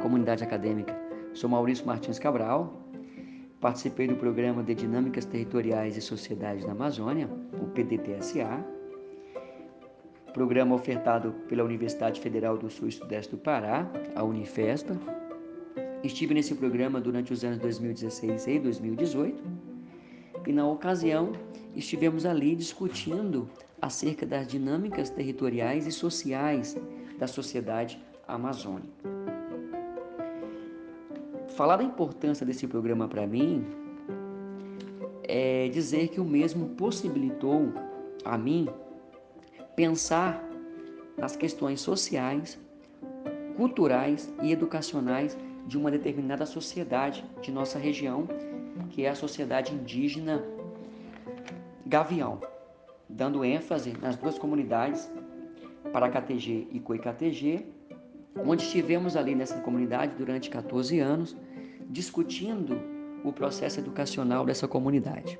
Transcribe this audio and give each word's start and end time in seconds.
comunidade 0.00 0.42
acadêmica. 0.42 0.92
Sou 1.34 1.48
Maurício 1.48 1.86
Martins 1.86 2.18
Cabral, 2.18 2.82
participei 3.60 4.08
do 4.08 4.16
programa 4.16 4.60
de 4.60 4.74
Dinâmicas 4.74 5.24
Territoriais 5.24 5.96
e 5.96 6.00
Sociedades 6.00 6.66
na 6.66 6.72
Amazônia, 6.72 7.30
o 7.60 7.66
PDTSA, 7.66 8.66
programa 10.34 10.74
ofertado 10.74 11.32
pela 11.48 11.62
Universidade 11.62 12.20
Federal 12.20 12.58
do 12.58 12.68
Sul 12.68 12.88
e 12.88 12.92
Sudeste 12.92 13.36
do 13.36 13.38
Pará, 13.38 13.88
a 14.16 14.24
Unifespa. 14.24 14.96
Estive 16.02 16.34
nesse 16.34 16.56
programa 16.56 17.00
durante 17.00 17.32
os 17.32 17.44
anos 17.44 17.58
2016 17.58 18.48
e 18.48 18.58
2018 18.58 19.44
e, 20.44 20.52
na 20.52 20.66
ocasião, 20.66 21.30
estivemos 21.76 22.26
ali 22.26 22.56
discutindo 22.56 23.48
acerca 23.80 24.26
das 24.26 24.48
dinâmicas 24.48 25.08
territoriais 25.08 25.86
e 25.86 25.92
sociais 25.92 26.76
da 27.16 27.28
sociedade 27.28 28.02
amazônica. 28.26 29.21
Falar 31.62 31.76
da 31.76 31.84
importância 31.84 32.44
desse 32.44 32.66
programa 32.66 33.06
para 33.06 33.24
mim 33.24 33.64
é 35.22 35.68
dizer 35.68 36.08
que 36.08 36.20
o 36.20 36.24
mesmo 36.24 36.70
possibilitou 36.70 37.72
a 38.24 38.36
mim 38.36 38.68
pensar 39.76 40.44
nas 41.16 41.36
questões 41.36 41.80
sociais, 41.80 42.58
culturais 43.56 44.34
e 44.42 44.50
educacionais 44.50 45.38
de 45.64 45.78
uma 45.78 45.88
determinada 45.88 46.44
sociedade 46.46 47.24
de 47.40 47.52
nossa 47.52 47.78
região, 47.78 48.26
que 48.90 49.04
é 49.04 49.10
a 49.10 49.14
sociedade 49.14 49.72
indígena 49.72 50.44
Gavião, 51.86 52.40
dando 53.08 53.44
ênfase 53.44 53.96
nas 54.02 54.16
duas 54.16 54.36
comunidades, 54.36 55.08
Paracatg 55.92 56.66
e 56.72 56.80
Coicatg, 56.80 57.64
onde 58.36 58.64
estivemos 58.64 59.16
ali 59.16 59.36
nessa 59.36 59.60
comunidade 59.60 60.16
durante 60.16 60.50
14 60.50 60.98
anos, 60.98 61.36
discutindo 61.92 62.80
o 63.22 63.32
processo 63.32 63.78
educacional 63.78 64.44
dessa 64.44 64.66
comunidade. 64.66 65.38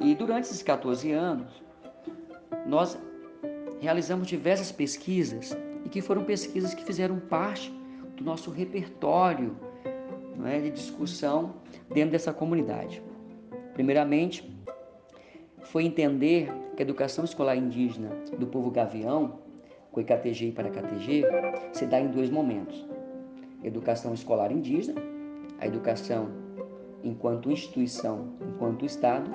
E 0.00 0.14
durante 0.14 0.44
esses 0.44 0.62
14 0.62 1.10
anos, 1.10 1.62
nós 2.66 2.96
realizamos 3.80 4.28
diversas 4.28 4.70
pesquisas 4.70 5.56
e 5.84 5.88
que 5.88 6.00
foram 6.00 6.24
pesquisas 6.24 6.72
que 6.72 6.84
fizeram 6.84 7.18
parte 7.18 7.70
do 8.16 8.24
nosso 8.24 8.50
repertório 8.50 9.56
não 10.36 10.46
é, 10.46 10.60
de 10.60 10.70
discussão 10.70 11.54
dentro 11.92 12.12
dessa 12.12 12.32
comunidade. 12.32 13.02
Primeiramente, 13.74 14.54
foi 15.62 15.84
entender 15.84 16.52
que 16.76 16.82
a 16.82 16.84
educação 16.84 17.24
escolar 17.24 17.56
indígena 17.56 18.10
do 18.38 18.46
povo 18.46 18.70
gavião, 18.70 19.40
Coicatg 19.90 20.48
e 20.48 20.52
Paracatg, 20.52 21.24
se 21.72 21.86
dá 21.86 22.00
em 22.00 22.08
dois 22.08 22.30
momentos. 22.30 22.86
Educação 23.66 24.14
escolar 24.14 24.52
indígena, 24.52 25.02
a 25.58 25.66
educação 25.66 26.28
enquanto 27.02 27.50
instituição, 27.50 28.28
enquanto 28.40 28.84
Estado, 28.84 29.30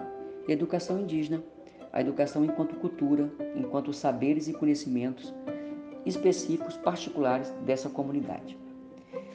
e 0.47 0.51
a 0.51 0.53
educação 0.53 0.99
indígena, 0.99 1.43
a 1.91 1.99
educação 1.99 2.43
enquanto 2.45 2.75
cultura, 2.75 3.29
enquanto 3.55 3.91
saberes 3.91 4.47
e 4.47 4.53
conhecimentos 4.53 5.33
específicos, 6.05 6.77
particulares 6.77 7.49
dessa 7.65 7.89
comunidade. 7.89 8.57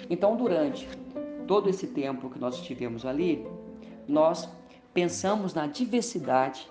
Então, 0.08 0.34
durante 0.34 0.88
todo 1.46 1.68
esse 1.68 1.86
tempo 1.88 2.30
que 2.30 2.38
nós 2.38 2.54
estivemos 2.56 3.04
ali, 3.04 3.46
nós 4.08 4.48
pensamos 4.94 5.52
na 5.52 5.66
diversidade 5.66 6.70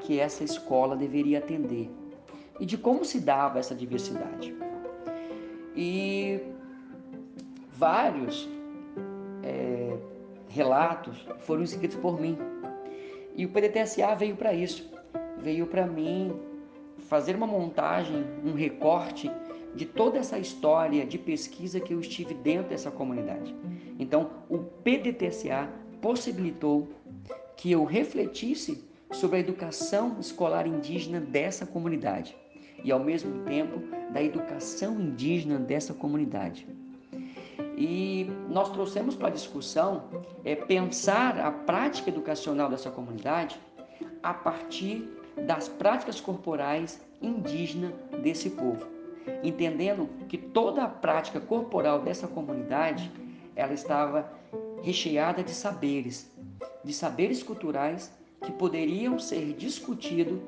que 0.00 0.20
essa 0.20 0.44
escola 0.44 0.96
deveria 0.96 1.38
atender 1.38 1.90
e 2.60 2.64
de 2.64 2.78
como 2.78 3.04
se 3.04 3.20
dava 3.20 3.58
essa 3.58 3.74
diversidade. 3.74 4.54
E 5.74 6.40
vários 7.76 8.48
é, 9.42 9.96
relatos 10.48 11.26
foram 11.40 11.62
escritos 11.62 11.96
por 11.96 12.20
mim. 12.20 12.38
E 13.34 13.44
o 13.44 13.48
PDTSA 13.50 14.14
veio 14.14 14.36
para 14.36 14.52
isso 14.52 14.96
veio 15.38 15.66
para 15.66 15.86
mim 15.86 16.32
fazer 16.98 17.36
uma 17.36 17.46
montagem, 17.46 18.24
um 18.44 18.52
recorte 18.52 19.30
de 19.74 19.84
toda 19.84 20.18
essa 20.18 20.38
história 20.38 21.04
de 21.04 21.18
pesquisa 21.18 21.78
que 21.78 21.92
eu 21.92 22.00
estive 22.00 22.34
dentro 22.34 22.70
dessa 22.70 22.90
comunidade. 22.90 23.54
Então, 23.98 24.30
o 24.48 24.58
PDTSA 24.58 25.68
possibilitou 26.00 26.88
que 27.56 27.70
eu 27.70 27.84
refletisse 27.84 28.84
sobre 29.12 29.36
a 29.36 29.40
educação 29.40 30.16
escolar 30.18 30.66
indígena 30.66 31.20
dessa 31.20 31.64
comunidade 31.64 32.36
e, 32.82 32.90
ao 32.90 32.98
mesmo 32.98 33.44
tempo, 33.44 33.80
da 34.12 34.22
educação 34.22 35.00
indígena 35.00 35.58
dessa 35.58 35.94
comunidade. 35.94 36.66
E 37.76 38.30
nós 38.48 38.70
trouxemos 38.70 39.14
para 39.14 39.28
discussão 39.28 40.04
é, 40.44 40.56
pensar 40.56 41.38
a 41.38 41.52
prática 41.52 42.08
educacional 42.08 42.70
dessa 42.70 42.90
comunidade 42.90 43.60
a 44.22 44.32
partir 44.32 45.06
das 45.46 45.68
práticas 45.68 46.18
corporais 46.18 47.00
indígenas 47.20 47.92
desse 48.22 48.50
povo, 48.50 48.86
entendendo 49.42 50.08
que 50.26 50.38
toda 50.38 50.84
a 50.84 50.88
prática 50.88 51.38
corporal 51.38 52.00
dessa 52.00 52.26
comunidade 52.26 53.12
ela 53.54 53.74
estava 53.74 54.32
recheada 54.82 55.42
de 55.42 55.50
saberes, 55.50 56.30
de 56.82 56.92
saberes 56.94 57.42
culturais 57.42 58.12
que 58.42 58.52
poderiam 58.52 59.18
ser 59.18 59.52
discutidos 59.52 60.38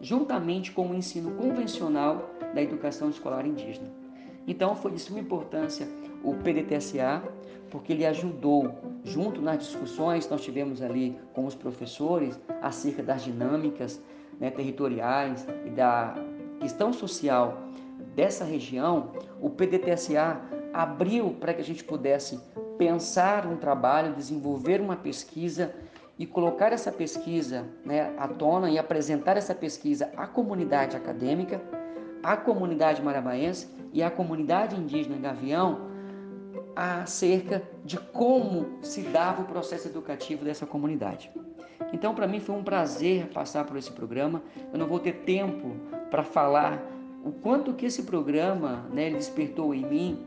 juntamente 0.00 0.70
com 0.72 0.90
o 0.90 0.94
ensino 0.94 1.32
convencional 1.32 2.30
da 2.54 2.62
educação 2.62 3.10
escolar 3.10 3.46
indígena. 3.46 4.07
Então 4.48 4.74
foi 4.74 4.92
de 4.92 4.98
suma 4.98 5.20
importância 5.20 5.86
o 6.24 6.34
PDTSA, 6.34 7.22
porque 7.70 7.92
ele 7.92 8.06
ajudou, 8.06 8.74
junto 9.04 9.42
nas 9.42 9.58
discussões 9.58 10.24
que 10.24 10.32
nós 10.32 10.40
tivemos 10.40 10.80
ali 10.80 11.20
com 11.34 11.44
os 11.44 11.54
professores, 11.54 12.40
acerca 12.62 13.02
das 13.02 13.22
dinâmicas 13.22 14.00
né, 14.40 14.50
territoriais 14.50 15.46
e 15.66 15.70
da 15.70 16.14
questão 16.58 16.92
social 16.92 17.58
dessa 18.14 18.42
região, 18.42 19.12
o 19.40 19.50
PDTSA 19.50 20.40
abriu 20.72 21.36
para 21.38 21.52
que 21.52 21.60
a 21.60 21.64
gente 21.64 21.84
pudesse 21.84 22.40
pensar 22.78 23.46
um 23.46 23.56
trabalho, 23.56 24.14
desenvolver 24.14 24.80
uma 24.80 24.96
pesquisa 24.96 25.74
e 26.18 26.26
colocar 26.26 26.72
essa 26.72 26.90
pesquisa 26.90 27.66
né, 27.84 28.14
à 28.18 28.26
tona 28.26 28.70
e 28.70 28.78
apresentar 28.78 29.36
essa 29.36 29.54
pesquisa 29.54 30.10
à 30.16 30.26
comunidade 30.26 30.96
acadêmica, 30.96 31.60
à 32.22 32.36
comunidade 32.36 33.02
marabaense 33.02 33.68
e 33.92 34.02
à 34.02 34.10
comunidade 34.10 34.76
indígena 34.76 35.16
Gavião 35.16 35.88
acerca 36.74 37.62
de 37.84 37.98
como 37.98 38.78
se 38.82 39.02
dava 39.02 39.42
o 39.42 39.44
processo 39.44 39.88
educativo 39.88 40.44
dessa 40.44 40.64
comunidade. 40.64 41.30
Então, 41.92 42.14
para 42.14 42.26
mim 42.26 42.38
foi 42.38 42.54
um 42.54 42.62
prazer 42.62 43.26
passar 43.28 43.64
por 43.64 43.76
esse 43.76 43.90
programa. 43.90 44.42
Eu 44.72 44.78
não 44.78 44.86
vou 44.86 45.00
ter 45.00 45.12
tempo 45.24 45.76
para 46.10 46.22
falar 46.22 46.80
o 47.24 47.32
quanto 47.32 47.72
que 47.72 47.86
esse 47.86 48.04
programa 48.04 48.86
né, 48.92 49.10
despertou 49.10 49.74
em 49.74 49.84
mim 49.84 50.26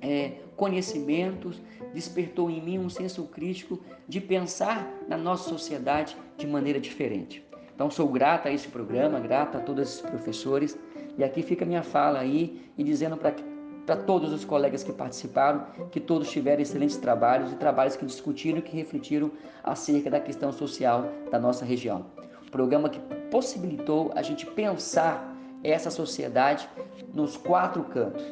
é, 0.00 0.32
conhecimentos, 0.56 1.60
despertou 1.92 2.50
em 2.50 2.60
mim 2.60 2.78
um 2.78 2.88
senso 2.88 3.24
crítico 3.24 3.78
de 4.08 4.20
pensar 4.20 4.88
na 5.06 5.16
nossa 5.16 5.48
sociedade 5.48 6.16
de 6.36 6.46
maneira 6.46 6.80
diferente. 6.80 7.44
Então, 7.74 7.90
sou 7.90 8.08
grata 8.08 8.48
a 8.48 8.52
esse 8.52 8.66
programa, 8.68 9.20
grata 9.20 9.58
a 9.58 9.60
todos 9.60 9.88
esses 9.88 10.00
professores. 10.00 10.76
E 11.18 11.24
aqui 11.24 11.42
fica 11.42 11.66
minha 11.66 11.82
fala 11.82 12.20
aí 12.20 12.62
e 12.78 12.84
dizendo 12.84 13.16
para 13.16 13.96
todos 13.96 14.32
os 14.32 14.44
colegas 14.44 14.84
que 14.84 14.92
participaram, 14.92 15.66
que 15.90 15.98
todos 15.98 16.30
tiveram 16.30 16.62
excelentes 16.62 16.96
trabalhos 16.96 17.52
e 17.52 17.56
trabalhos 17.56 17.96
que 17.96 18.06
discutiram 18.06 18.60
e 18.60 18.62
que 18.62 18.76
refletiram 18.76 19.32
acerca 19.64 20.08
da 20.08 20.20
questão 20.20 20.52
social 20.52 21.06
da 21.28 21.38
nossa 21.38 21.64
região. 21.64 22.06
O 22.46 22.50
programa 22.52 22.88
que 22.88 23.00
possibilitou 23.32 24.12
a 24.14 24.22
gente 24.22 24.46
pensar 24.46 25.36
essa 25.64 25.90
sociedade 25.90 26.68
nos 27.12 27.36
quatro 27.36 27.82
cantos, 27.82 28.22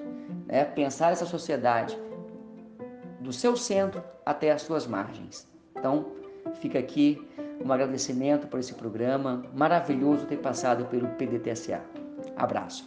né? 0.47 0.65
pensar 0.65 1.11
essa 1.11 1.27
sociedade 1.27 1.99
do 3.21 3.33
seu 3.33 3.57
centro 3.57 4.03
até 4.25 4.53
as 4.53 4.63
suas 4.63 4.87
margens. 4.87 5.49
Então, 5.77 6.13
fica 6.61 6.79
aqui 6.79 7.21
um 7.65 7.73
agradecimento 7.73 8.47
por 8.47 8.61
esse 8.61 8.75
programa, 8.75 9.45
maravilhoso 9.53 10.25
ter 10.27 10.37
passado 10.37 10.85
pelo 10.87 11.09
PDTSA. 11.09 12.06
Abraço. 12.37 12.85